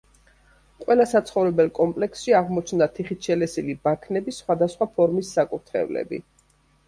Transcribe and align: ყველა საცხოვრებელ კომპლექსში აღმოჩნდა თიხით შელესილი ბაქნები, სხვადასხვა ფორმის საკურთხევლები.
ყველა 0.85 1.03
საცხოვრებელ 1.09 1.67
კომპლექსში 1.79 2.33
აღმოჩნდა 2.39 2.87
თიხით 2.95 3.29
შელესილი 3.29 3.75
ბაქნები, 3.85 4.35
სხვადასხვა 4.37 4.87
ფორმის 4.97 5.31
საკურთხევლები. 5.37 6.21